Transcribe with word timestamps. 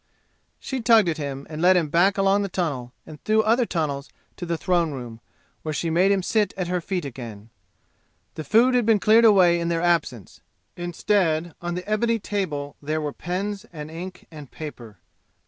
She 0.59 0.81
tugged 0.81 1.07
at 1.09 1.17
him 1.19 1.45
and 1.47 1.61
led 1.61 1.77
him 1.77 1.87
back 1.89 2.17
along 2.17 2.41
the 2.41 2.49
tunnel 2.49 2.91
and 3.05 3.23
through 3.23 3.43
other 3.43 3.67
tunnels 3.67 4.09
to 4.37 4.47
the 4.47 4.57
throne 4.57 4.91
room, 4.93 5.19
where 5.61 5.75
she 5.75 5.91
made 5.91 6.11
him 6.11 6.23
sit 6.23 6.55
at 6.57 6.69
her 6.69 6.81
feet 6.81 7.05
again. 7.05 7.51
The 8.33 8.43
food 8.43 8.73
had 8.73 8.87
been 8.87 8.97
cleared 8.99 9.25
away 9.25 9.59
in 9.59 9.69
their 9.69 9.83
absence. 9.83 10.41
Instead, 10.75 11.53
on 11.61 11.75
the 11.75 11.87
ebony 11.87 12.17
table 12.17 12.75
there 12.81 12.99
were 12.99 13.13
pens 13.13 13.67
and 13.71 13.91
ink 13.91 14.25
and 14.31 14.49
paper. 14.49 14.97